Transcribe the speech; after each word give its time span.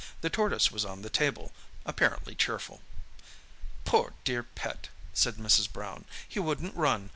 The 0.21 0.31
tortoise 0.31 0.71
was 0.71 0.83
on 0.83 1.03
the 1.03 1.11
table, 1.11 1.51
apparently 1.85 2.33
cheerful. 2.33 2.81
"Poor 3.85 4.13
dear 4.23 4.41
pet!" 4.41 4.89
said 5.13 5.35
Mrs. 5.35 5.71
Brown. 5.71 6.05
"He 6.27 6.39
wouldn't 6.39 6.75
run. 6.75 7.09